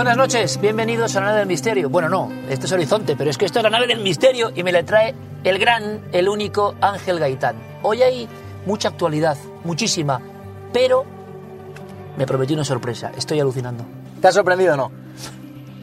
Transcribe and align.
Buenas 0.00 0.16
noches, 0.16 0.58
bienvenidos 0.58 1.14
a 1.14 1.20
la 1.20 1.26
nave 1.26 1.40
del 1.40 1.48
misterio. 1.48 1.90
Bueno, 1.90 2.08
no, 2.08 2.30
esto 2.48 2.64
es 2.64 2.72
Horizonte, 2.72 3.16
pero 3.16 3.28
es 3.28 3.36
que 3.36 3.44
esto 3.44 3.58
es 3.58 3.64
la 3.64 3.68
nave 3.68 3.86
del 3.86 4.00
misterio 4.00 4.50
y 4.54 4.62
me 4.62 4.72
la 4.72 4.82
trae 4.82 5.14
el 5.44 5.58
gran, 5.58 6.00
el 6.12 6.26
único 6.26 6.74
Ángel 6.80 7.18
Gaitán. 7.18 7.56
Hoy 7.82 8.02
hay 8.02 8.26
mucha 8.64 8.88
actualidad, 8.88 9.36
muchísima, 9.62 10.22
pero 10.72 11.04
me 12.16 12.26
prometí 12.26 12.54
una 12.54 12.64
sorpresa, 12.64 13.12
estoy 13.14 13.40
alucinando. 13.40 13.84
¿Te 14.22 14.28
has 14.28 14.34
sorprendido 14.34 14.72
o 14.72 14.76
no? 14.78 14.90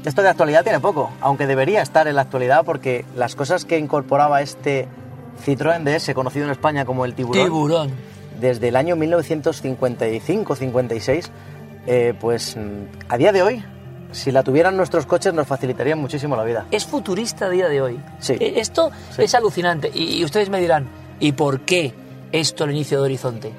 Esto 0.03 0.23
de 0.23 0.29
actualidad 0.29 0.63
tiene 0.63 0.79
poco, 0.79 1.11
aunque 1.21 1.45
debería 1.45 1.83
estar 1.83 2.07
en 2.07 2.15
la 2.15 2.23
actualidad 2.23 2.65
porque 2.65 3.05
las 3.15 3.35
cosas 3.35 3.65
que 3.65 3.77
incorporaba 3.77 4.41
este 4.41 4.87
Citroën 5.45 5.83
DS, 5.83 6.15
conocido 6.15 6.45
en 6.45 6.51
España 6.53 6.85
como 6.85 7.05
el 7.05 7.13
tiburón, 7.13 7.45
Tiburón. 7.45 7.91
desde 8.39 8.69
el 8.69 8.77
año 8.77 8.95
1955-56, 8.95 11.29
eh, 11.85 12.15
pues 12.19 12.57
mm, 12.57 12.85
a 13.09 13.17
día 13.17 13.31
de 13.31 13.43
hoy, 13.43 13.63
si 14.11 14.31
la 14.31 14.43
tuvieran 14.43 14.77
nuestros 14.77 15.05
coches 15.05 15.33
nos 15.33 15.47
facilitarían 15.47 15.99
muchísimo 15.99 16.35
la 16.35 16.43
vida. 16.43 16.65
Es 16.71 16.85
futurista 16.85 17.45
a 17.45 17.49
día 17.49 17.67
de 17.69 17.81
hoy. 17.81 17.99
Sí. 18.19 18.33
Eh, 18.39 18.53
Esto 18.57 18.91
Sí. 19.15 19.23
es 19.23 19.35
alucinante. 19.35 19.91
Y, 19.93 20.17
y 20.19 20.23
ustedes 20.25 20.49
me 20.49 20.59
dirán, 20.59 20.87
¿y 21.19 21.33
por 21.33 21.61
qué 21.61 21.93
esto 22.31 22.63
al 22.63 22.71
inicio 22.71 22.99
de 22.99 23.03
Horizonte? 23.05 23.53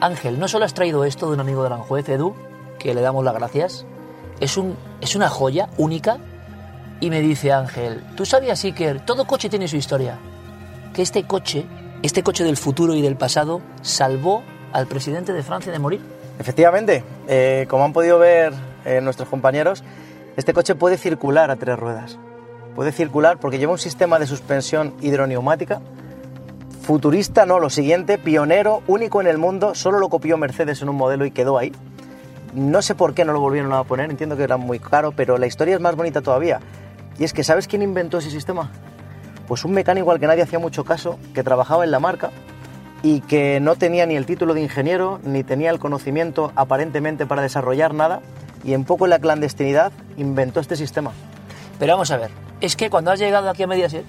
Ángel, 0.00 0.38
no 0.38 0.48
solo 0.48 0.64
has 0.64 0.74
traído 0.74 1.04
esto 1.04 1.26
de 1.28 1.34
un 1.34 1.40
amigo 1.40 1.60
de 1.62 1.66
Aranjuez, 1.68 2.08
Edu, 2.08 2.34
que 2.78 2.94
le 2.94 3.00
damos 3.02 3.24
las 3.24 3.34
gracias, 3.34 3.84
es, 4.40 4.56
un, 4.56 4.76
es 5.00 5.14
una 5.14 5.28
joya 5.28 5.68
única. 5.76 6.18
Y 7.00 7.08
me 7.10 7.20
dice 7.20 7.52
Ángel, 7.52 8.02
¿tú 8.16 8.26
sabías, 8.26 8.62
Iker? 8.64 9.00
Todo 9.00 9.26
coche 9.26 9.48
tiene 9.48 9.68
su 9.68 9.76
historia. 9.76 10.18
Que 10.94 11.02
este 11.02 11.24
coche, 11.24 11.66
este 12.02 12.22
coche 12.22 12.44
del 12.44 12.56
futuro 12.56 12.94
y 12.94 13.00
del 13.02 13.16
pasado, 13.16 13.60
salvó 13.82 14.42
al 14.72 14.86
presidente 14.86 15.32
de 15.32 15.42
Francia 15.42 15.72
de 15.72 15.78
morir. 15.78 16.00
Efectivamente, 16.38 17.02
eh, 17.28 17.66
como 17.70 17.84
han 17.84 17.92
podido 17.92 18.18
ver 18.18 18.52
eh, 18.84 19.00
nuestros 19.00 19.28
compañeros, 19.28 19.84
este 20.36 20.52
coche 20.52 20.74
puede 20.74 20.96
circular 20.96 21.50
a 21.50 21.56
tres 21.56 21.78
ruedas. 21.78 22.18
Puede 22.74 22.92
circular 22.92 23.38
porque 23.38 23.58
lleva 23.58 23.72
un 23.72 23.78
sistema 23.78 24.18
de 24.18 24.26
suspensión 24.26 24.94
hidroneumática. 25.00 25.80
Futurista, 26.82 27.46
no, 27.46 27.58
lo 27.58 27.70
siguiente, 27.70 28.18
pionero, 28.18 28.82
único 28.86 29.20
en 29.20 29.26
el 29.26 29.38
mundo, 29.38 29.74
solo 29.74 29.98
lo 29.98 30.08
copió 30.08 30.38
Mercedes 30.38 30.80
en 30.82 30.88
un 30.88 30.96
modelo 30.96 31.24
y 31.26 31.30
quedó 31.30 31.58
ahí. 31.58 31.72
No 32.54 32.82
sé 32.82 32.94
por 32.94 33.14
qué 33.14 33.24
no 33.24 33.32
lo 33.32 33.40
volvieron 33.40 33.72
a 33.72 33.84
poner, 33.84 34.10
entiendo 34.10 34.36
que 34.36 34.42
era 34.42 34.56
muy 34.56 34.78
caro, 34.78 35.12
pero 35.12 35.38
la 35.38 35.46
historia 35.46 35.74
es 35.74 35.80
más 35.80 35.94
bonita 35.94 36.20
todavía. 36.20 36.60
Y 37.18 37.24
es 37.24 37.32
que, 37.32 37.44
¿sabes 37.44 37.68
quién 37.68 37.82
inventó 37.82 38.18
ese 38.18 38.30
sistema? 38.30 38.70
Pues 39.46 39.64
un 39.64 39.72
mecánico 39.72 40.10
al 40.10 40.18
que 40.18 40.26
nadie 40.26 40.42
hacía 40.42 40.58
mucho 40.58 40.84
caso, 40.84 41.18
que 41.34 41.42
trabajaba 41.42 41.84
en 41.84 41.90
la 41.90 42.00
marca 42.00 42.30
y 43.02 43.20
que 43.20 43.60
no 43.60 43.76
tenía 43.76 44.06
ni 44.06 44.16
el 44.16 44.26
título 44.26 44.54
de 44.54 44.62
ingeniero, 44.62 45.20
ni 45.22 45.44
tenía 45.44 45.70
el 45.70 45.78
conocimiento 45.78 46.52
aparentemente 46.54 47.26
para 47.26 47.42
desarrollar 47.42 47.94
nada, 47.94 48.20
y 48.64 48.74
en 48.74 48.84
poco 48.84 49.06
la 49.06 49.18
clandestinidad 49.18 49.92
inventó 50.16 50.60
este 50.60 50.76
sistema. 50.76 51.12
Pero 51.78 51.94
vamos 51.94 52.10
a 52.10 52.16
ver, 52.16 52.30
es 52.60 52.76
que 52.76 52.90
cuando 52.90 53.10
has 53.10 53.18
llegado 53.18 53.48
aquí 53.48 53.62
a 53.62 53.66
Mediaset, 53.66 54.04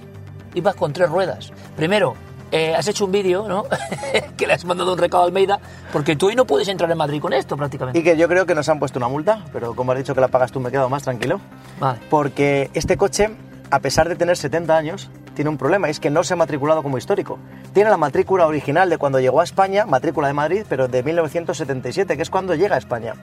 ibas 0.53 0.75
con 0.75 0.93
tres 0.93 1.09
ruedas. 1.09 1.51
Primero, 1.75 2.15
eh, 2.51 2.75
has 2.75 2.87
hecho 2.87 3.05
un 3.05 3.11
vídeo, 3.11 3.47
¿no? 3.47 3.63
que 4.37 4.45
le 4.45 4.53
has 4.53 4.65
mandado 4.65 4.91
un 4.91 4.99
recado 4.99 5.23
a 5.23 5.25
Almeida, 5.25 5.59
porque 5.93 6.15
tú 6.15 6.27
hoy 6.27 6.35
no 6.35 6.45
puedes 6.45 6.67
entrar 6.67 6.91
en 6.91 6.97
Madrid 6.97 7.21
con 7.21 7.31
esto 7.33 7.55
prácticamente. 7.55 7.99
Y 7.99 8.03
que 8.03 8.17
yo 8.17 8.27
creo 8.27 8.45
que 8.45 8.53
nos 8.53 8.67
han 8.67 8.79
puesto 8.79 8.99
una 8.99 9.07
multa, 9.07 9.45
pero 9.53 9.73
como 9.73 9.93
has 9.93 9.97
dicho 9.97 10.13
que 10.13 10.21
la 10.21 10.27
pagas 10.27 10.51
tú, 10.51 10.59
me 10.59 10.69
he 10.69 10.71
quedado 10.71 10.89
más 10.89 11.03
tranquilo. 11.03 11.39
Vale. 11.79 11.99
Porque 12.09 12.69
este 12.73 12.97
coche, 12.97 13.29
a 13.69 13.79
pesar 13.79 14.09
de 14.09 14.15
tener 14.17 14.35
70 14.35 14.75
años, 14.75 15.09
tiene 15.33 15.49
un 15.49 15.57
problema, 15.57 15.87
es 15.87 16.01
que 16.01 16.09
no 16.09 16.23
se 16.23 16.33
ha 16.33 16.37
matriculado 16.37 16.83
como 16.83 16.97
histórico. 16.97 17.39
Tiene 17.73 17.89
la 17.89 17.97
matrícula 17.97 18.45
original 18.45 18.89
de 18.89 18.97
cuando 18.97 19.21
llegó 19.21 19.39
a 19.39 19.45
España, 19.45 19.85
matrícula 19.85 20.27
de 20.27 20.33
Madrid, 20.33 20.65
pero 20.67 20.89
de 20.89 21.03
1977, 21.03 22.17
que 22.17 22.21
es 22.21 22.29
cuando 22.29 22.53
llega 22.53 22.75
a 22.75 22.79
España. 22.79 23.13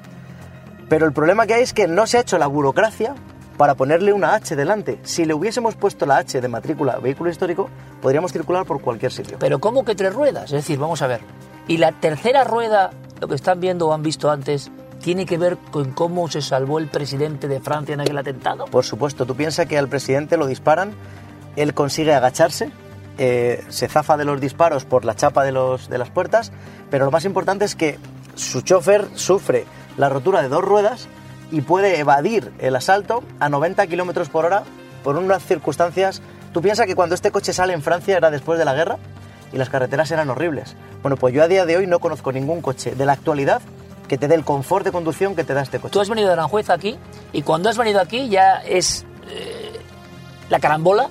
Pero 0.88 1.06
el 1.06 1.12
problema 1.12 1.46
que 1.46 1.54
hay 1.54 1.62
es 1.62 1.72
que 1.72 1.86
no 1.86 2.06
se 2.06 2.18
ha 2.18 2.20
hecho 2.22 2.38
la 2.38 2.46
burocracia 2.46 3.14
para 3.56 3.74
ponerle 3.74 4.12
una 4.12 4.34
H 4.34 4.56
delante. 4.56 4.98
Si 5.02 5.24
le 5.24 5.34
hubiésemos 5.34 5.74
puesto 5.74 6.06
la 6.06 6.18
H 6.18 6.40
de 6.40 6.48
matrícula 6.48 6.96
vehículo 6.98 7.28
histórico, 7.28 7.68
podríamos 8.00 8.32
circular 8.32 8.64
por 8.64 8.80
cualquier 8.80 9.12
sitio. 9.12 9.36
Pero 9.38 9.58
¿cómo 9.58 9.84
que 9.84 9.94
tres 9.94 10.14
ruedas? 10.14 10.44
Es 10.44 10.52
decir, 10.52 10.78
vamos 10.78 11.02
a 11.02 11.08
ver. 11.08 11.20
Y 11.66 11.76
la 11.76 11.92
tercera 11.92 12.44
rueda, 12.44 12.90
lo 13.20 13.28
que 13.28 13.34
están 13.34 13.60
viendo 13.60 13.88
o 13.88 13.92
han 13.92 14.02
visto 14.02 14.30
antes, 14.30 14.70
tiene 15.02 15.26
que 15.26 15.38
ver 15.38 15.58
con 15.70 15.92
cómo 15.92 16.28
se 16.28 16.40
salvó 16.40 16.78
el 16.78 16.88
presidente 16.88 17.48
de 17.48 17.60
Francia 17.60 17.94
en 17.94 18.00
aquel 18.00 18.16
atentado. 18.16 18.66
Por 18.66 18.84
supuesto, 18.84 19.26
tú 19.26 19.34
piensas 19.34 19.66
que 19.66 19.76
al 19.76 19.88
presidente 19.88 20.36
lo 20.36 20.46
disparan, 20.46 20.92
él 21.56 21.74
consigue 21.74 22.14
agacharse, 22.14 22.70
eh, 23.18 23.64
se 23.68 23.88
zafa 23.88 24.16
de 24.16 24.24
los 24.24 24.40
disparos 24.40 24.84
por 24.84 25.04
la 25.04 25.14
chapa 25.14 25.44
de, 25.44 25.52
los, 25.52 25.88
de 25.88 25.98
las 25.98 26.10
puertas, 26.10 26.52
pero 26.90 27.04
lo 27.04 27.10
más 27.10 27.24
importante 27.24 27.64
es 27.64 27.74
que 27.74 27.98
su 28.34 28.60
chofer 28.60 29.06
sufre 29.14 29.66
la 29.98 30.08
rotura 30.08 30.40
de 30.40 30.48
dos 30.48 30.64
ruedas 30.64 31.08
y 31.50 31.60
puede 31.60 31.98
evadir 31.98 32.52
el 32.58 32.76
asalto 32.76 33.22
a 33.40 33.48
90 33.48 33.86
kilómetros 33.86 34.30
por 34.30 34.46
hora 34.46 34.62
por 35.04 35.16
unas 35.16 35.44
circunstancias. 35.44 36.22
Tú 36.52 36.62
piensas 36.62 36.86
que 36.86 36.94
cuando 36.94 37.14
este 37.14 37.30
coche 37.30 37.52
sale 37.52 37.74
en 37.74 37.82
Francia 37.82 38.16
era 38.16 38.30
después 38.30 38.58
de 38.58 38.64
la 38.64 38.74
guerra 38.74 38.96
y 39.52 39.58
las 39.58 39.68
carreteras 39.68 40.10
eran 40.10 40.30
horribles. 40.30 40.76
Bueno, 41.02 41.16
pues 41.16 41.34
yo 41.34 41.42
a 41.42 41.48
día 41.48 41.66
de 41.66 41.76
hoy 41.76 41.86
no 41.86 41.98
conozco 41.98 42.32
ningún 42.32 42.62
coche 42.62 42.94
de 42.94 43.06
la 43.06 43.12
actualidad 43.12 43.60
que 44.08 44.16
te 44.18 44.28
dé 44.28 44.34
el 44.34 44.44
confort 44.44 44.84
de 44.84 44.92
conducción 44.92 45.36
que 45.36 45.44
te 45.44 45.52
da 45.52 45.62
este 45.62 45.78
coche. 45.78 45.92
Tú 45.92 46.00
has 46.00 46.08
venido 46.08 46.28
de 46.28 46.32
Aranjuez 46.32 46.70
aquí 46.70 46.98
y 47.32 47.42
cuando 47.42 47.68
has 47.68 47.76
venido 47.76 48.00
aquí 48.00 48.28
ya 48.28 48.56
es 48.58 49.04
eh, 49.28 49.78
la 50.48 50.60
carambola 50.60 51.08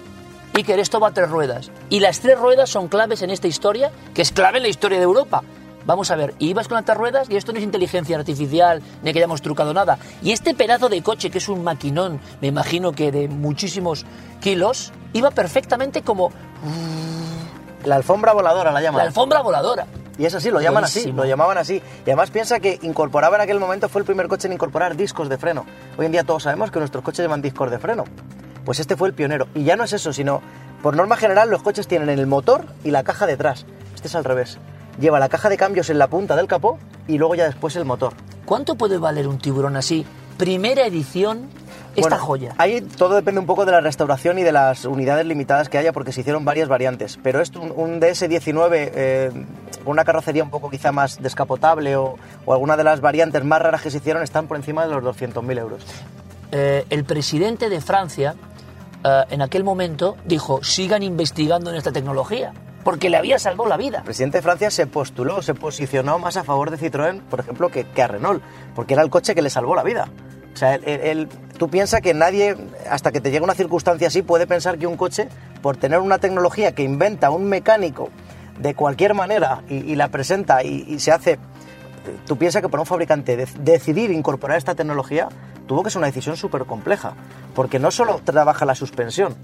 y 0.55 0.63
que 0.63 0.79
esto 0.79 0.99
va 0.99 1.09
a 1.09 1.11
tres 1.11 1.29
ruedas. 1.29 1.71
Y 1.89 1.99
las 1.99 2.19
tres 2.19 2.39
ruedas 2.39 2.69
son 2.69 2.87
claves 2.87 3.21
en 3.21 3.29
esta 3.29 3.47
historia, 3.47 3.91
que 4.15 4.23
es 4.23 4.31
clave 4.31 4.57
en 4.57 4.63
la 4.63 4.69
historia 4.69 4.97
de 4.97 5.03
Europa. 5.03 5.43
Vamos 5.87 6.11
a 6.11 6.17
ver, 6.17 6.35
y 6.37 6.49
ibas 6.49 6.67
con 6.67 6.83
tres 6.83 6.97
ruedas 6.97 7.29
y 7.29 7.37
esto 7.37 7.53
no 7.53 7.59
es 7.59 7.63
inteligencia 7.63 8.17
artificial, 8.17 8.81
ni 9.01 9.13
que 9.13 9.19
hayamos 9.19 9.41
trucado 9.41 9.73
nada. 9.73 9.97
Y 10.21 10.33
este 10.33 10.53
pedazo 10.53 10.89
de 10.89 11.01
coche, 11.01 11.31
que 11.31 11.37
es 11.37 11.47
un 11.47 11.63
maquinón, 11.63 12.19
me 12.41 12.49
imagino 12.49 12.91
que 12.91 13.09
de 13.09 13.29
muchísimos 13.29 14.05
kilos, 14.41 14.91
iba 15.13 15.31
perfectamente 15.31 16.01
como 16.01 16.31
La 17.85 17.95
alfombra 17.95 18.33
voladora 18.33 18.73
la 18.73 18.81
llaman. 18.81 18.97
la 18.97 19.03
alfombra 19.05 19.41
voladora. 19.41 19.87
Y 20.17 20.25
es 20.25 20.35
así, 20.35 20.51
lo 20.51 20.59
llaman 20.59 20.83
así, 20.83 21.11
lo 21.13 21.23
llamaban 21.23 21.57
así. 21.57 21.75
Y 21.75 22.09
además 22.09 22.31
piensa 22.31 22.59
que 22.59 22.79
incorporaba 22.81 23.37
en 23.37 23.43
aquel 23.43 23.59
momento, 23.59 23.87
fue 23.87 24.01
el 24.01 24.05
primer 24.05 24.27
coche 24.27 24.47
en 24.47 24.53
incorporar 24.53 24.97
discos 24.97 25.29
de 25.29 25.37
freno. 25.37 25.65
Hoy 25.97 26.07
en 26.07 26.11
día 26.11 26.25
todos 26.25 26.43
sabemos 26.43 26.69
que 26.69 26.79
nuestros 26.79 27.01
coches 27.01 27.23
llevan 27.23 27.41
discos 27.41 27.71
de 27.71 27.79
freno. 27.79 28.03
Pues 28.65 28.81
este 28.81 28.97
fue 28.97 29.07
el 29.07 29.13
pionero. 29.13 29.47
Y 29.55 29.63
ya 29.63 29.77
no 29.77 29.85
es 29.85 29.93
eso, 29.93 30.11
sino, 30.11 30.41
por 30.83 30.97
norma 30.97 31.15
general, 31.15 31.49
los 31.49 31.61
coches 31.61 31.87
tienen 31.87 32.09
el 32.09 32.27
motor 32.27 32.65
y 32.83 32.91
la 32.91 33.03
caja 33.03 33.25
detrás. 33.25 33.65
Este 33.95 34.09
es 34.09 34.15
al 34.15 34.25
revés. 34.25 34.57
Lleva 34.99 35.19
la 35.19 35.29
caja 35.29 35.49
de 35.49 35.57
cambios 35.57 35.89
en 35.89 35.99
la 35.99 36.07
punta 36.07 36.35
del 36.35 36.47
capó 36.47 36.79
y 37.07 37.17
luego 37.17 37.35
ya 37.35 37.45
después 37.45 37.75
el 37.75 37.85
motor. 37.85 38.13
¿Cuánto 38.45 38.75
puede 38.75 38.97
valer 38.97 39.27
un 39.27 39.37
tiburón 39.37 39.75
así? 39.75 40.05
Primera 40.37 40.85
edición, 40.85 41.49
esta 41.95 42.09
Bueno, 42.09 42.17
joya. 42.25 42.55
Ahí 42.57 42.81
todo 42.81 43.15
depende 43.15 43.39
un 43.39 43.45
poco 43.47 43.65
de 43.65 43.71
la 43.71 43.81
restauración 43.81 44.37
y 44.39 44.43
de 44.43 44.51
las 44.51 44.85
unidades 44.85 45.25
limitadas 45.25 45.67
que 45.69 45.77
haya, 45.77 45.93
porque 45.93 46.11
se 46.11 46.21
hicieron 46.21 46.45
varias 46.45 46.67
variantes. 46.69 47.19
Pero 47.23 47.41
esto, 47.41 47.59
un, 47.61 47.71
un 47.75 47.99
DS-19, 47.99 48.69
eh, 48.73 49.31
con 49.83 49.91
una 49.93 50.05
carrocería 50.05 50.43
un 50.43 50.49
poco 50.51 50.69
quizá 50.69 50.91
más 50.91 51.21
descapotable 51.21 51.95
o, 51.95 52.15
o 52.45 52.53
alguna 52.53 52.77
de 52.77 52.83
las 52.83 53.01
variantes 53.01 53.43
más 53.43 53.61
raras 53.61 53.81
que 53.81 53.89
se 53.91 53.97
hicieron, 53.97 54.21
están 54.23 54.47
por 54.47 54.57
encima 54.57 54.85
de 54.87 54.93
los 54.93 55.03
200.000 55.03 55.59
euros. 55.59 55.83
eh, 56.51 56.85
el 56.89 57.03
presidente 57.03 57.69
de 57.69 57.81
Francia 57.81 58.35
eh, 59.03 59.23
en 59.29 59.41
aquel 59.41 59.63
momento 59.63 60.17
dijo, 60.25 60.63
sigan 60.63 61.01
investigando 61.03 61.69
en 61.71 61.77
esta 61.77 61.91
tecnología, 61.91 62.53
porque 62.87 63.09
le 63.09 63.17
había 63.17 63.37
salvado 63.37 63.67
la 63.67 63.75
vida. 63.75 63.97
El 63.97 64.03
presidente 64.05 64.37
de 64.37 64.41
Francia 64.41 64.71
se 64.71 64.87
postuló, 64.87 65.41
se 65.41 65.53
posicionó 65.53 66.19
más 66.19 66.37
a 66.37 66.45
favor 66.45 66.71
de 66.71 66.77
Citroën, 66.77 67.19
por 67.19 67.41
ejemplo, 67.41 67.67
que, 67.67 67.83
que 67.83 68.01
a 68.01 68.07
Renault, 68.07 68.41
porque 68.75 68.93
era 68.93 69.03
el 69.03 69.09
coche 69.09 69.35
que 69.35 69.41
le 69.41 69.49
salvó 69.49 69.75
la 69.75 69.83
vida. 69.83 70.07
O 70.53 70.55
sea, 70.55 70.79
tú 71.57 71.67
piensas 71.67 71.99
que 71.99 72.13
nadie, 72.13 72.55
hasta 72.89 73.11
que 73.11 73.19
te 73.19 73.29
llega 73.29 73.43
una 73.43 73.55
circunstancia 73.55 74.07
así, 74.07 74.21
puede 74.21 74.47
pensar 74.47 74.77
que 74.77 74.87
un 74.87 74.95
coche, 74.95 75.27
por 75.61 75.75
tener 75.75 75.99
una 75.99 76.19
tecnología 76.19 76.71
que 76.75 76.83
inventa 76.83 77.29
un 77.29 77.49
mecánico 77.49 78.07
de 78.57 78.73
cualquier 78.73 79.15
manera 79.15 79.63
y, 79.67 79.93
la 79.95 80.07
presenta 80.07 80.63
y, 80.63 80.97
se 80.99 81.11
hace, 81.11 81.39
tú 82.25 82.37
piensas 82.37 82.61
que 82.61 82.69
para 82.69 82.79
un 82.79 82.87
fabricante 82.87 83.35
de- 83.35 83.49
decidir 83.59 84.11
incorporar 84.11 84.57
esta 84.57 84.75
tecnología 84.75 85.27
tuvo 85.67 85.83
que 85.83 85.89
ser 85.89 85.97
una 85.97 86.07
decisión 86.07 86.37
súper 86.37 86.63
compleja, 86.63 87.15
porque 87.53 87.79
no 87.79 87.91
solo 87.91 88.21
trabaja 88.23 88.63
la 88.63 88.75
suspensión, 88.75 89.35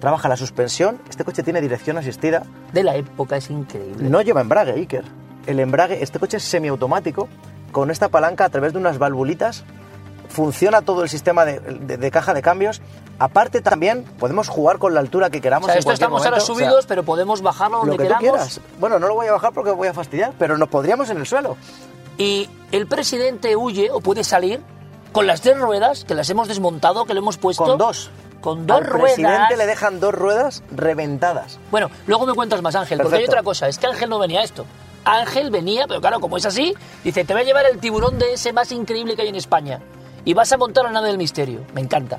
trabaja 0.00 0.28
la 0.28 0.36
suspensión, 0.36 0.98
este 1.08 1.24
coche 1.24 1.42
tiene 1.42 1.60
dirección 1.60 1.96
asistida, 1.98 2.42
De 2.72 2.82
la 2.82 2.96
época 2.96 3.36
es 3.36 3.50
increíble. 3.50 4.08
no 4.08 4.20
lleva 4.22 4.40
embrague, 4.40 4.72
Iker. 4.72 5.04
El 5.46 5.60
embrague, 5.60 6.02
este 6.02 6.18
coche 6.18 6.38
es 6.38 6.42
semiautomático, 6.44 7.28
con 7.72 7.90
esta 7.90 8.08
palanca 8.08 8.44
a 8.44 8.48
través 8.48 8.72
de 8.72 8.78
unas 8.78 8.98
valvulitas, 8.98 9.64
funciona 10.28 10.82
todo 10.82 11.02
el 11.02 11.08
sistema 11.08 11.44
de, 11.44 11.60
de- 11.60 11.96
de 11.96 12.10
caja 12.10 12.34
de 12.34 12.42
cambios. 12.42 12.80
Aparte 13.18 13.60
también 13.60 14.04
podemos 14.18 14.48
jugar 14.48 14.78
con 14.78 14.94
la 14.94 15.00
altura 15.00 15.28
que 15.30 15.38
o 15.38 15.40
queramos. 15.42 15.66
sea, 15.66 15.74
en 15.74 15.78
esto 15.80 15.92
estamos 15.92 16.24
ahora. 16.24 16.38
O 16.38 16.40
sea, 16.40 16.46
subidos, 16.54 16.86
pero 16.86 17.02
podemos 17.04 17.42
bajarlo 17.42 17.78
donde 17.78 17.92
lo 17.92 17.98
que 17.98 18.04
tú 18.04 18.08
queramos. 18.08 18.30
quieras. 18.30 18.60
Bueno, 18.78 18.98
no 18.98 19.08
lo 19.08 19.14
voy 19.14 19.26
a 19.26 19.32
bajar 19.32 19.52
porque 19.52 19.70
voy 19.72 19.88
a 19.88 19.92
fastidiar, 19.94 20.32
pero 20.38 20.56
nos 20.56 20.68
podríamos 20.68 21.10
en 21.10 21.18
el 21.18 21.26
suelo. 21.26 21.56
Y 22.16 22.48
el 22.72 22.86
presidente 22.86 23.56
huye 23.56 23.90
o 23.90 24.00
puede 24.00 24.22
salir 24.24 24.60
con 25.12 25.26
las 25.26 25.40
tres 25.40 25.58
ruedas 25.58 26.04
que 26.04 26.14
las 26.14 26.30
hemos 26.30 26.46
desmontado, 26.48 27.04
que 27.06 27.14
le 27.14 27.18
hemos 27.18 27.36
puesto. 27.36 27.64
Con 27.64 27.78
dos. 27.78 28.10
Con 28.40 28.66
dos 28.66 28.78
Al 28.78 28.86
ruedas. 28.86 29.14
presidente 29.14 29.56
le 29.56 29.66
dejan 29.66 30.00
dos 30.00 30.14
ruedas 30.14 30.62
reventadas. 30.70 31.58
Bueno, 31.70 31.90
luego 32.06 32.26
me 32.26 32.34
cuentas 32.34 32.62
más, 32.62 32.74
Ángel, 32.74 33.00
porque 33.00 33.18
hay 33.18 33.24
otra 33.24 33.42
cosa. 33.42 33.68
Es 33.68 33.78
que 33.78 33.86
Ángel 33.86 34.08
no 34.08 34.18
venía 34.18 34.40
a 34.40 34.44
esto. 34.44 34.64
Ángel 35.04 35.50
venía, 35.50 35.86
pero 35.86 36.00
claro, 36.00 36.20
como 36.20 36.36
es 36.36 36.46
así, 36.46 36.74
dice, 37.04 37.24
te 37.24 37.32
voy 37.32 37.42
a 37.42 37.44
llevar 37.44 37.66
el 37.66 37.78
tiburón 37.78 38.18
de 38.18 38.34
ese 38.34 38.52
más 38.52 38.70
increíble 38.72 39.16
que 39.16 39.22
hay 39.22 39.28
en 39.28 39.36
España. 39.36 39.80
Y 40.24 40.34
vas 40.34 40.52
a 40.52 40.58
montar 40.58 40.84
la 40.84 40.90
nave 40.90 41.08
del 41.08 41.18
misterio. 41.18 41.60
Me 41.74 41.80
encanta. 41.80 42.18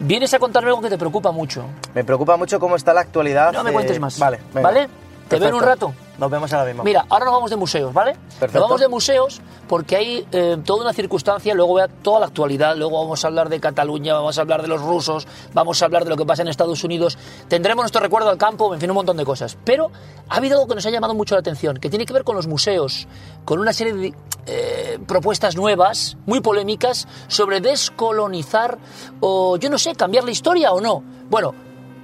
Vienes 0.00 0.32
a 0.32 0.38
contarme 0.38 0.68
algo 0.70 0.80
que 0.80 0.88
te 0.88 0.98
preocupa 0.98 1.32
mucho. 1.32 1.64
Me 1.94 2.04
preocupa 2.04 2.36
mucho 2.36 2.60
cómo 2.60 2.76
está 2.76 2.94
la 2.94 3.00
actualidad. 3.00 3.52
No 3.52 3.64
me 3.64 3.70
eh, 3.70 3.72
cuentes 3.72 4.00
más. 4.00 4.18
Vale, 4.18 4.38
venga. 4.54 4.68
¿Vale? 4.68 4.88
Te 5.28 5.38
veo 5.38 5.48
en 5.48 5.54
un 5.54 5.62
rato. 5.62 5.92
Nos 6.18 6.30
vemos 6.30 6.52
ahora 6.52 6.66
mismo. 6.66 6.82
Mira, 6.82 7.06
ahora 7.08 7.26
nos 7.26 7.34
vamos 7.34 7.50
de 7.50 7.56
museos, 7.56 7.94
¿vale? 7.94 8.14
Perfecto. 8.40 8.58
Nos 8.58 8.62
vamos 8.62 8.80
de 8.80 8.88
museos 8.88 9.40
porque 9.68 9.96
hay 9.96 10.26
eh, 10.32 10.56
toda 10.64 10.82
una 10.82 10.92
circunstancia, 10.92 11.54
luego 11.54 11.74
vea 11.74 11.86
toda 11.86 12.20
la 12.20 12.26
actualidad, 12.26 12.76
luego 12.76 13.00
vamos 13.00 13.24
a 13.24 13.28
hablar 13.28 13.48
de 13.48 13.60
Cataluña, 13.60 14.14
vamos 14.14 14.36
a 14.36 14.40
hablar 14.40 14.62
de 14.62 14.68
los 14.68 14.82
rusos, 14.82 15.28
vamos 15.54 15.80
a 15.80 15.84
hablar 15.84 16.04
de 16.04 16.10
lo 16.10 16.16
que 16.16 16.26
pasa 16.26 16.42
en 16.42 16.48
Estados 16.48 16.82
Unidos, 16.82 17.16
tendremos 17.46 17.84
nuestro 17.84 18.00
recuerdo 18.00 18.30
al 18.30 18.38
campo, 18.38 18.74
en 18.74 18.80
fin, 18.80 18.90
un 18.90 18.96
montón 18.96 19.16
de 19.16 19.24
cosas. 19.24 19.56
Pero 19.64 19.92
ha 20.28 20.36
habido 20.36 20.56
algo 20.56 20.68
que 20.68 20.74
nos 20.74 20.86
ha 20.86 20.90
llamado 20.90 21.14
mucho 21.14 21.36
la 21.36 21.40
atención, 21.40 21.76
que 21.76 21.88
tiene 21.88 22.04
que 22.04 22.12
ver 22.12 22.24
con 22.24 22.34
los 22.34 22.48
museos, 22.48 23.06
con 23.44 23.60
una 23.60 23.72
serie 23.72 23.94
de 23.94 24.14
eh, 24.46 24.98
propuestas 25.06 25.54
nuevas, 25.54 26.16
muy 26.26 26.40
polémicas, 26.40 27.06
sobre 27.28 27.60
descolonizar 27.60 28.78
o, 29.20 29.56
yo 29.56 29.70
no 29.70 29.78
sé, 29.78 29.94
cambiar 29.94 30.24
la 30.24 30.32
historia 30.32 30.72
o 30.72 30.80
no. 30.80 31.04
Bueno, 31.30 31.54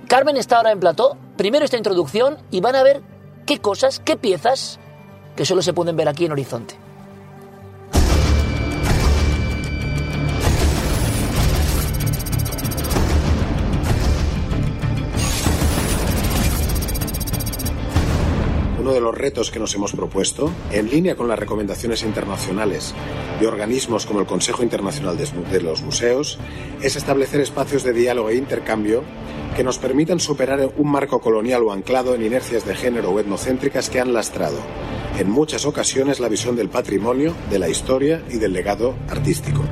Carmen 0.06 0.36
está 0.36 0.58
ahora 0.58 0.70
en 0.70 0.78
plató, 0.78 1.16
primero 1.36 1.64
esta 1.64 1.78
introducción 1.78 2.38
y 2.50 2.60
van 2.60 2.76
a 2.76 2.82
ver 2.82 3.13
qué 3.44 3.58
cosas, 3.58 4.00
qué 4.00 4.16
piezas 4.16 4.78
que 5.36 5.44
solo 5.44 5.62
se 5.62 5.72
pueden 5.72 5.96
ver 5.96 6.08
aquí 6.08 6.24
en 6.24 6.32
Horizonte. 6.32 6.83
De 18.94 19.00
los 19.00 19.16
retos 19.16 19.50
que 19.50 19.58
nos 19.58 19.74
hemos 19.74 19.92
propuesto, 19.92 20.50
en 20.72 20.88
línea 20.88 21.16
con 21.16 21.28
las 21.28 21.38
recomendaciones 21.38 22.02
internacionales 22.02 22.94
de 23.40 23.46
organismos 23.46 24.06
como 24.06 24.20
el 24.20 24.26
Consejo 24.26 24.62
Internacional 24.62 25.16
de 25.16 25.24
de 25.24 25.60
los 25.60 25.82
Museos, 25.82 26.38
es 26.80 26.96
establecer 26.96 27.40
espacios 27.40 27.82
de 27.82 27.92
diálogo 27.92 28.30
e 28.30 28.36
intercambio 28.36 29.02
que 29.56 29.64
nos 29.64 29.78
permitan 29.78 30.20
superar 30.20 30.72
un 30.76 30.90
marco 30.90 31.20
colonial 31.20 31.62
o 31.62 31.72
anclado 31.72 32.14
en 32.14 32.24
inercias 32.24 32.66
de 32.66 32.74
género 32.74 33.10
o 33.10 33.20
etnocéntricas 33.20 33.90
que 33.90 34.00
han 34.00 34.12
lastrado, 34.12 34.58
en 35.18 35.30
muchas 35.30 35.64
ocasiones, 35.64 36.20
la 36.20 36.28
visión 36.28 36.56
del 36.56 36.68
patrimonio, 36.68 37.34
de 37.50 37.58
la 37.58 37.68
historia 37.68 38.22
y 38.30 38.38
del 38.38 38.52
legado 38.52 38.94
artístico. 39.08 39.62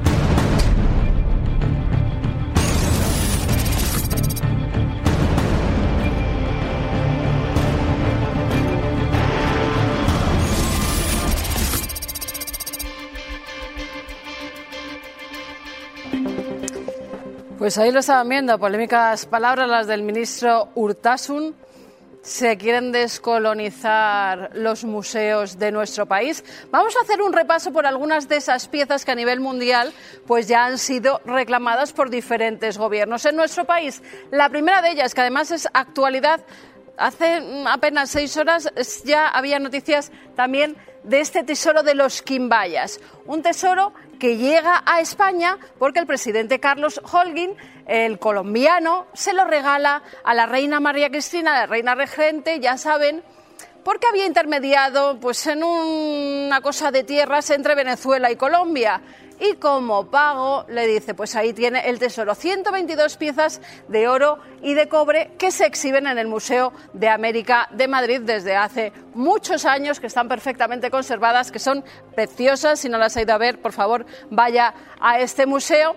Pues 17.63 17.79
ahí 17.79 17.93
lo 17.93 18.01
estaban 18.01 18.29
viendo, 18.29 18.59
polémicas 18.59 19.25
palabras 19.25 19.69
las 19.69 19.87
del 19.87 20.03
ministro 20.03 20.71
Urtasun. 20.75 21.55
Se 22.21 22.59
quieren 22.59 22.91
descolonizar 22.91 24.51
los 24.55 24.83
museos 24.83 25.61
de 25.61 25.71
nuestro 25.71 26.07
país. 26.07 26.43
Vamos 26.73 26.97
a 26.97 27.05
hacer 27.05 27.23
un 27.23 27.33
repaso 27.33 27.73
por 27.73 27.87
algunas 27.87 28.29
de 28.29 28.39
esas 28.39 28.67
piezas 28.67 29.05
que 29.05 29.13
a 29.13 29.15
nivel 29.15 29.39
mundial 29.39 29.93
pues 30.27 30.49
ya 30.49 30.65
han 30.65 30.77
sido 30.77 31.21
reclamadas 31.25 31.93
por 31.93 32.11
diferentes 32.11 32.79
gobiernos 32.79 33.25
en 33.27 33.37
nuestro 33.37 33.65
país. 33.65 34.03
La 34.33 34.49
primera 34.49 34.83
de 34.83 34.91
ellas, 34.91 35.15
que 35.15 35.21
además 35.21 35.53
es 35.53 35.69
actualidad, 35.73 36.41
hace 36.97 37.41
mm, 37.41 37.67
apenas 37.67 38.11
seis 38.11 38.37
horas 38.37 38.73
ya 39.05 39.29
había 39.29 39.59
noticias 39.59 40.13
también 40.35 40.77
de 41.05 41.21
este 41.21 41.43
tesoro 41.43 41.83
de 41.83 41.95
los 41.95 42.23
Quimbayas. 42.23 43.01
Un 43.27 43.43
tesoro 43.43 43.93
que 44.19 44.37
llega 44.37 44.83
a 44.87 45.01
España 45.01 45.59
porque 45.79 45.99
el 45.99 46.07
presidente 46.07 46.61
Carlos 46.61 47.01
Holguín, 47.11 47.55
el 47.87 48.19
colombiano, 48.19 49.07
se 49.13 49.33
lo 49.33 49.45
regala 49.45 50.03
a 50.25 50.35
la 50.35 50.47
reina 50.47 50.81
María 50.81 51.11
Cristina, 51.11 51.53
la 51.53 51.67
reina 51.67 51.95
regente, 51.95 52.61
ya 52.61 52.79
saben, 52.79 53.23
porque 53.85 54.07
había 54.07 54.27
intermediado 54.27 55.19
pues 55.19 55.45
en 55.49 55.65
una 55.65 56.61
cosa 56.61 56.93
de 56.93 57.03
tierras 57.03 57.51
entre 57.51 57.75
Venezuela 57.75 58.31
y 58.31 58.37
Colombia. 58.37 59.01
Y 59.45 59.57
como 59.57 60.07
pago 60.09 60.65
le 60.69 60.87
dice, 60.87 61.15
pues 61.15 61.35
ahí 61.35 61.53
tiene 61.53 61.89
el 61.89 61.99
tesoro, 61.99 62.37
122 62.37 63.17
piezas 63.17 63.61
de 63.89 64.07
oro 64.07 64.39
y 64.63 64.75
de 64.75 64.89
cobre 64.89 65.33
que 65.37 65.51
se 65.51 65.67
exhiben 65.67 66.07
en 66.07 66.17
el 66.17 66.29
Museo 66.29 66.73
de 66.93 67.09
América 67.09 67.69
de 67.73 67.89
Madrid 67.89 68.21
desde 68.21 68.55
hace 68.55 68.93
muchos 69.15 69.65
años, 69.65 69.99
que 69.99 70.07
están 70.07 70.29
perfectamente 70.29 70.93
conservadas, 70.93 71.51
que 71.51 71.59
son 71.59 71.83
preciosas. 72.15 72.79
Si 72.79 72.89
no 72.89 72.99
las 72.99 73.17
ha 73.17 73.23
ido 73.23 73.35
a 73.35 73.39
ver, 73.39 73.61
por 73.61 73.73
favor, 73.73 74.07
vaya 74.31 74.75
a 75.01 75.19
este 75.19 75.45
museo 75.45 75.97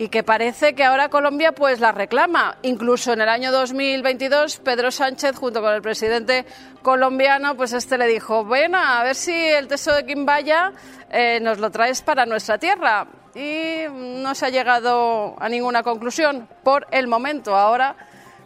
y 0.00 0.08
que 0.08 0.22
parece 0.22 0.74
que 0.74 0.82
ahora 0.82 1.10
Colombia 1.10 1.52
pues 1.52 1.78
la 1.78 1.92
reclama. 1.92 2.56
Incluso 2.62 3.12
en 3.12 3.20
el 3.20 3.28
año 3.28 3.52
2022 3.52 4.56
Pedro 4.60 4.90
Sánchez 4.90 5.36
junto 5.36 5.60
con 5.60 5.74
el 5.74 5.82
presidente 5.82 6.46
colombiano 6.80 7.54
pues 7.54 7.74
este 7.74 7.98
le 7.98 8.06
dijo, 8.06 8.42
bueno, 8.46 8.78
a 8.78 9.02
ver 9.02 9.14
si 9.14 9.30
el 9.30 9.68
tesoro 9.68 9.96
de 9.96 10.06
Quimbaya 10.06 10.72
eh, 11.10 11.38
nos 11.42 11.58
lo 11.58 11.70
traes 11.70 12.00
para 12.00 12.24
nuestra 12.24 12.56
tierra. 12.56 13.08
Y 13.34 13.82
no 13.92 14.34
se 14.34 14.46
ha 14.46 14.48
llegado 14.48 15.36
a 15.38 15.50
ninguna 15.50 15.82
conclusión 15.82 16.48
por 16.64 16.86
el 16.92 17.06
momento. 17.06 17.54
Ahora 17.54 17.94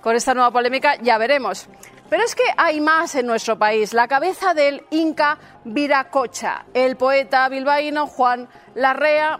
con 0.01 0.17
esta 0.17 0.35
nueva 0.35 0.51
polémica 0.51 0.97
ya 1.03 1.19
veremos. 1.19 1.69
Pero 2.11 2.25
es 2.25 2.35
que 2.35 2.43
hay 2.57 2.81
más 2.81 3.15
en 3.15 3.27
nuestro 3.27 3.57
país. 3.57 3.95
La 3.95 4.09
cabeza 4.09 4.55
del 4.55 4.85
Inca 4.91 5.39
Viracocha, 5.63 6.65
el 6.75 6.97
poeta 6.97 7.49
bilbaíno 7.49 8.09
Juan 8.09 8.49
Larrea, 8.75 9.39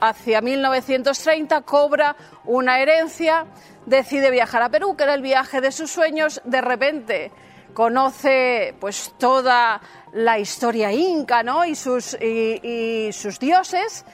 hacia 0.00 0.40
1930 0.40 1.62
cobra 1.62 2.16
una 2.44 2.80
herencia, 2.80 3.46
decide 3.86 4.30
viajar 4.30 4.62
a 4.62 4.68
Perú, 4.68 4.96
que 4.96 5.04
era 5.04 5.14
el 5.14 5.22
viaje 5.22 5.60
de 5.60 5.72
sus 5.72 5.90
sueños, 5.90 6.40
de 6.44 6.60
repente 6.60 7.32
conoce 7.76 8.74
pues 8.80 9.12
toda 9.18 9.82
la 10.14 10.38
historia 10.38 10.92
inca 10.92 11.42
¿no? 11.42 11.66
y, 11.66 11.74
sus, 11.74 12.14
y, 12.14 13.10
sus 13.12 13.38
dioses 13.38 14.06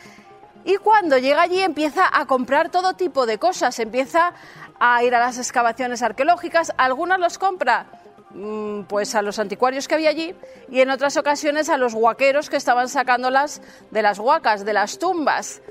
y 0.65 0.77
cuando 0.79 1.17
llega 1.17 1.43
allí 1.43 1.61
empieza 1.61 2.09
a 2.13 2.27
comprar 2.27 2.71
todo 2.71 2.95
tipo 2.95 3.25
de 3.25 3.39
cosas, 3.39 3.79
empieza 3.79 4.33
a 4.81 5.03
ir 5.05 5.15
a 5.15 5.21
las 5.21 5.39
excavaciones 5.39 6.03
arqueológicas, 6.03 6.73
algunas 6.77 7.21
los 7.21 7.39
compra 7.39 7.87
mm, 8.31 8.83
pues 8.83 9.15
a 9.15 9.23
los 9.23 9.39
anticuarios 9.39 9.87
que 9.87 9.95
había 9.95 10.11
allí 10.11 10.35
y 10.69 10.81
en 10.81 10.91
otras 10.91 11.17
ocasiones 11.17 11.69
a 11.69 11.77
los 11.77 11.95
huaqueros 11.95 12.51
que 12.51 12.57
estaban 12.57 12.89
sacándolas 12.89 13.63
de 13.93 14.03
las 14.03 14.19
huacas, 14.19 14.65
de 14.65 14.73
las 14.73 14.99
tumbas. 14.99 15.63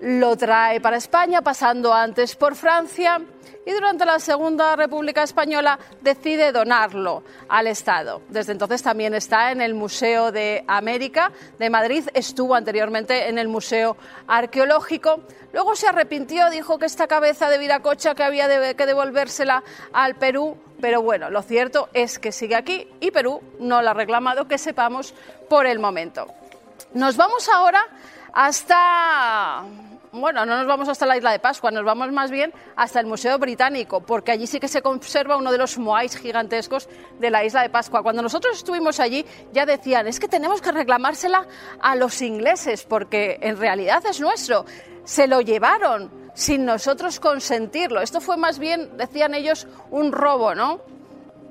Lo 0.00 0.36
trae 0.36 0.80
para 0.80 0.96
España, 0.96 1.42
pasando 1.42 1.92
antes 1.92 2.36
por 2.36 2.54
Francia 2.54 3.20
y 3.66 3.72
durante 3.72 4.06
la 4.06 4.18
Segunda 4.18 4.76
República 4.76 5.22
Española 5.22 5.78
decide 6.00 6.52
donarlo 6.52 7.22
al 7.48 7.66
Estado. 7.66 8.22
Desde 8.28 8.52
entonces 8.52 8.82
también 8.82 9.12
está 9.12 9.50
en 9.50 9.60
el 9.60 9.74
Museo 9.74 10.32
de 10.32 10.64
América 10.68 11.32
de 11.58 11.68
Madrid, 11.68 12.04
estuvo 12.14 12.54
anteriormente 12.54 13.28
en 13.28 13.38
el 13.38 13.48
Museo 13.48 13.96
Arqueológico. 14.26 15.20
Luego 15.52 15.76
se 15.76 15.88
arrepintió, 15.88 16.48
dijo 16.48 16.78
que 16.78 16.86
esta 16.86 17.08
cabeza 17.08 17.50
de 17.50 17.58
Viracocha 17.58 18.14
que 18.14 18.22
había 18.22 18.74
que 18.74 18.86
devolvérsela 18.86 19.62
al 19.92 20.14
Perú, 20.14 20.56
pero 20.80 21.02
bueno, 21.02 21.28
lo 21.28 21.42
cierto 21.42 21.88
es 21.92 22.18
que 22.18 22.32
sigue 22.32 22.54
aquí 22.54 22.88
y 23.00 23.10
Perú 23.10 23.42
no 23.58 23.82
la 23.82 23.90
ha 23.90 23.94
reclamado, 23.94 24.46
que 24.46 24.58
sepamos 24.58 25.12
por 25.50 25.66
el 25.66 25.78
momento. 25.78 26.28
Nos 26.94 27.18
vamos 27.18 27.50
ahora 27.50 27.84
hasta 28.32 29.64
bueno, 30.12 30.46
no 30.46 30.56
nos 30.56 30.66
vamos 30.66 30.88
hasta 30.88 31.06
la 31.06 31.16
isla 31.16 31.32
de 31.32 31.38
Pascua, 31.38 31.70
nos 31.70 31.84
vamos 31.84 32.10
más 32.12 32.30
bien 32.30 32.52
hasta 32.76 33.00
el 33.00 33.06
Museo 33.06 33.38
Británico, 33.38 34.00
porque 34.00 34.32
allí 34.32 34.46
sí 34.46 34.58
que 34.58 34.68
se 34.68 34.82
conserva 34.82 35.36
uno 35.36 35.52
de 35.52 35.58
los 35.58 35.78
moais 35.78 36.16
gigantescos 36.16 36.88
de 37.18 37.30
la 37.30 37.44
isla 37.44 37.62
de 37.62 37.70
Pascua. 37.70 38.02
Cuando 38.02 38.22
nosotros 38.22 38.56
estuvimos 38.56 39.00
allí 39.00 39.24
ya 39.52 39.66
decían, 39.66 40.06
es 40.06 40.18
que 40.18 40.28
tenemos 40.28 40.62
que 40.62 40.72
reclamársela 40.72 41.46
a 41.80 41.94
los 41.94 42.22
ingleses, 42.22 42.84
porque 42.84 43.38
en 43.42 43.58
realidad 43.58 44.04
es 44.06 44.20
nuestro. 44.20 44.64
Se 45.04 45.26
lo 45.26 45.40
llevaron 45.40 46.10
sin 46.34 46.64
nosotros 46.64 47.20
consentirlo. 47.20 48.00
Esto 48.00 48.20
fue 48.20 48.36
más 48.36 48.58
bien, 48.58 48.96
decían 48.96 49.34
ellos, 49.34 49.66
un 49.90 50.12
robo, 50.12 50.54
¿no? 50.54 50.80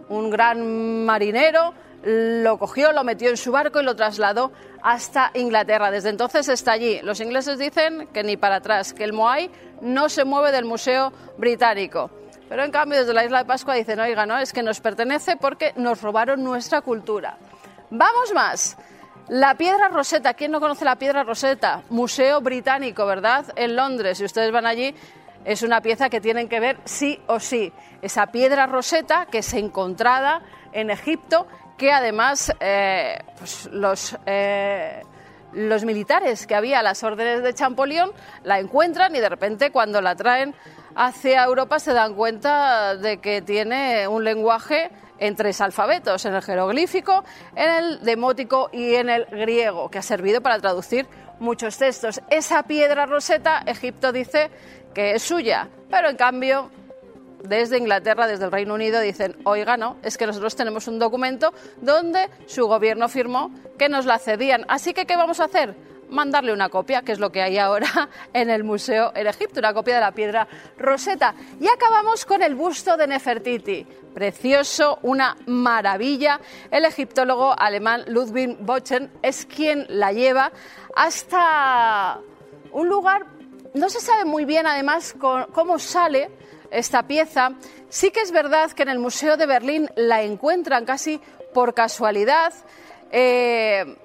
Un 0.09 0.29
gran 0.29 1.05
marinero 1.05 1.73
lo 2.03 2.57
cogió, 2.57 2.91
lo 2.91 3.03
metió 3.03 3.29
en 3.29 3.37
su 3.37 3.51
barco 3.51 3.81
y 3.81 3.83
lo 3.83 3.95
trasladó 3.95 4.51
hasta 4.81 5.31
Inglaterra. 5.33 5.91
Desde 5.91 6.09
entonces 6.09 6.47
está 6.49 6.73
allí. 6.73 7.01
Los 7.01 7.19
ingleses 7.19 7.57
dicen 7.57 8.07
que 8.13 8.23
ni 8.23 8.37
para 8.37 8.57
atrás, 8.57 8.93
que 8.93 9.03
el 9.03 9.13
Moai 9.13 9.49
no 9.81 10.09
se 10.09 10.25
mueve 10.25 10.51
del 10.51 10.65
Museo 10.65 11.11
Británico. 11.37 12.09
Pero 12.49 12.63
en 12.63 12.71
cambio 12.71 12.99
desde 12.99 13.13
la 13.13 13.25
isla 13.25 13.39
de 13.39 13.45
Pascua 13.45 13.75
dicen, 13.75 13.99
oiga, 13.99 14.25
no, 14.25 14.37
es 14.37 14.53
que 14.53 14.63
nos 14.63 14.79
pertenece 14.79 15.35
porque 15.35 15.73
nos 15.75 16.01
robaron 16.01 16.43
nuestra 16.43 16.81
cultura. 16.81 17.37
Vamos 17.89 18.33
más. 18.33 18.77
La 19.27 19.55
piedra 19.55 19.89
roseta, 19.89 20.33
¿quién 20.33 20.51
no 20.51 20.61
conoce 20.61 20.85
la 20.85 20.95
piedra 20.95 21.23
roseta? 21.23 21.83
Museo 21.89 22.39
Británico, 22.39 23.05
¿verdad? 23.05 23.45
En 23.57 23.75
Londres, 23.75 24.19
si 24.19 24.23
ustedes 24.23 24.53
van 24.53 24.65
allí, 24.65 24.95
es 25.43 25.63
una 25.63 25.81
pieza 25.81 26.09
que 26.09 26.21
tienen 26.21 26.47
que 26.47 26.61
ver 26.61 26.77
sí 26.85 27.19
o 27.27 27.39
sí. 27.39 27.73
Esa 28.01 28.27
piedra 28.27 28.67
roseta 28.67 29.25
que 29.25 29.39
es 29.39 29.53
encontrada 29.53 30.41
en 30.71 30.89
Egipto 30.89 31.47
que 31.77 31.91
además 31.91 32.51
eh, 32.59 33.19
pues 33.37 33.69
los, 33.71 34.17
eh, 34.25 35.03
los 35.53 35.85
militares 35.85 36.47
que 36.47 36.55
había 36.55 36.79
a 36.79 36.83
las 36.83 37.03
órdenes 37.03 37.43
de 37.43 37.53
Champollion 37.53 38.11
la 38.43 38.59
encuentran 38.59 39.15
y 39.15 39.19
de 39.19 39.29
repente 39.29 39.71
cuando 39.71 40.01
la 40.01 40.15
traen 40.15 40.55
hacia 40.95 41.43
Europa 41.43 41.79
se 41.79 41.93
dan 41.93 42.15
cuenta 42.15 42.95
de 42.95 43.17
que 43.19 43.41
tiene 43.41 44.07
un 44.07 44.23
lenguaje 44.23 44.89
en 45.19 45.35
tres 45.35 45.61
alfabetos, 45.61 46.25
en 46.25 46.35
el 46.35 46.41
jeroglífico, 46.41 47.23
en 47.55 47.69
el 47.69 47.99
demótico 48.03 48.69
y 48.71 48.95
en 48.95 49.09
el 49.09 49.25
griego, 49.25 49.89
que 49.89 49.99
ha 49.99 50.03
servido 50.03 50.41
para 50.41 50.59
traducir 50.59 51.07
muchos 51.39 51.77
textos. 51.77 52.21
Esa 52.29 52.63
piedra 52.63 53.05
roseta, 53.05 53.63
Egipto 53.65 54.11
dice 54.11 54.49
que 54.93 55.15
es 55.15 55.23
suya, 55.23 55.69
pero 55.89 56.09
en 56.09 56.17
cambio 56.17 56.71
desde 57.43 57.77
Inglaterra, 57.77 58.27
desde 58.27 58.45
el 58.45 58.51
Reino 58.51 58.73
Unido, 58.73 58.99
dicen, 58.99 59.35
oiga, 59.43 59.77
no, 59.77 59.97
es 60.03 60.17
que 60.17 60.25
nosotros 60.25 60.55
tenemos 60.55 60.87
un 60.87 60.99
documento 60.99 61.53
donde 61.81 62.29
su 62.45 62.67
gobierno 62.67 63.09
firmó 63.09 63.51
que 63.77 63.89
nos 63.89 64.05
la 64.05 64.19
cedían. 64.19 64.65
Así 64.67 64.93
que, 64.93 65.05
¿qué 65.05 65.15
vamos 65.15 65.39
a 65.39 65.45
hacer? 65.45 65.75
mandarle 66.09 66.53
una 66.53 66.69
copia, 66.69 67.01
que 67.01 67.11
es 67.11 67.19
lo 67.19 67.31
que 67.31 67.41
hay 67.41 67.57
ahora 67.57 67.87
en 68.33 68.49
el 68.49 68.63
museo 68.63 69.11
en 69.15 69.27
Egipto, 69.27 69.59
una 69.59 69.73
copia 69.73 69.95
de 69.95 70.01
la 70.01 70.11
piedra 70.11 70.47
Roseta. 70.77 71.35
Y 71.59 71.67
acabamos 71.67 72.25
con 72.25 72.41
el 72.41 72.55
busto 72.55 72.97
de 72.97 73.07
Nefertiti. 73.07 73.85
Precioso, 74.13 74.99
una 75.03 75.35
maravilla. 75.45 76.39
El 76.71 76.85
egiptólogo 76.85 77.53
alemán 77.57 78.03
Ludwig 78.07 78.57
Bochen 78.59 79.11
es 79.21 79.45
quien 79.45 79.85
la 79.89 80.11
lleva 80.11 80.51
hasta 80.95 82.19
un 82.71 82.89
lugar, 82.89 83.25
no 83.75 83.89
se 83.89 83.99
sabe 83.99 84.25
muy 84.25 84.45
bien 84.45 84.65
además 84.65 85.15
cómo 85.53 85.77
sale, 85.77 86.31
esta 86.71 87.03
pieza. 87.03 87.51
Sí 87.89 88.11
que 88.11 88.21
es 88.21 88.31
verdad 88.31 88.71
que 88.71 88.83
en 88.83 88.89
el 88.89 88.99
Museo 88.99 89.37
de 89.37 89.45
Berlín 89.45 89.89
la 89.95 90.21
encuentran 90.23 90.85
casi 90.85 91.21
por 91.53 91.73
casualidad. 91.73 92.53
Eh, 93.11 93.97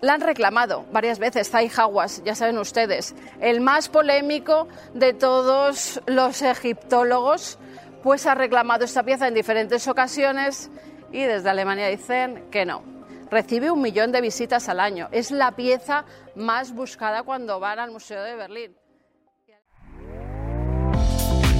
la 0.00 0.14
han 0.14 0.20
reclamado 0.20 0.84
varias 0.92 1.18
veces, 1.18 1.50
Zai 1.50 1.70
Hawass, 1.74 2.22
ya 2.24 2.34
saben 2.34 2.58
ustedes, 2.58 3.14
el 3.40 3.62
más 3.62 3.88
polémico 3.88 4.68
de 4.92 5.14
todos 5.14 6.02
los 6.06 6.42
egiptólogos, 6.42 7.58
pues 8.02 8.26
ha 8.26 8.34
reclamado 8.34 8.84
esta 8.84 9.02
pieza 9.02 9.28
en 9.28 9.32
diferentes 9.32 9.88
ocasiones 9.88 10.70
y 11.10 11.22
desde 11.22 11.48
Alemania 11.48 11.88
dicen 11.88 12.50
que 12.50 12.66
no. 12.66 12.82
Recibe 13.30 13.70
un 13.70 13.80
millón 13.80 14.12
de 14.12 14.20
visitas 14.20 14.68
al 14.68 14.78
año. 14.78 15.08
Es 15.10 15.30
la 15.30 15.52
pieza 15.52 16.04
más 16.34 16.74
buscada 16.74 17.22
cuando 17.22 17.58
van 17.58 17.78
al 17.78 17.90
Museo 17.90 18.22
de 18.22 18.36
Berlín. 18.36 18.76